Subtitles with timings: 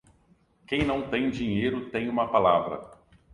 [0.65, 2.89] Quem não tem dinheiro, tem uma palavra.